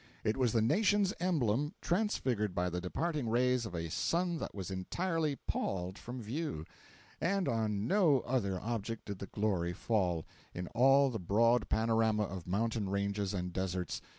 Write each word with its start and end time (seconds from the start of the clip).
It 0.23 0.35
was 0.35 0.51
the 0.51 0.63
nation's 0.63 1.13
emblem 1.19 1.75
transfigured 1.79 2.55
by 2.55 2.71
the 2.71 2.81
departing 2.81 3.29
rays 3.29 3.67
of 3.67 3.75
a 3.75 3.91
sun 3.91 4.39
that 4.39 4.55
was 4.55 4.71
entirely 4.71 5.35
palled 5.35 5.99
from 5.99 6.23
view; 6.23 6.65
and 7.21 7.47
on 7.47 7.85
no 7.85 8.21
other 8.21 8.59
object 8.59 9.05
did 9.05 9.19
the 9.19 9.27
glory 9.27 9.73
fall, 9.73 10.25
in 10.55 10.65
all 10.69 11.11
the 11.11 11.19
broad 11.19 11.69
panorama 11.69 12.23
of 12.23 12.47
mountain 12.47 12.89
ranges 12.89 13.31
and 13.31 13.53
deserts. 13.53 14.01